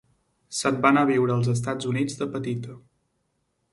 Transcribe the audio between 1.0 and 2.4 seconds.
a viure als Estats Units de